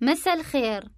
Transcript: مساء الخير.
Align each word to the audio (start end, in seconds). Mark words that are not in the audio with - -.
مساء 0.00 0.34
الخير. 0.34 0.90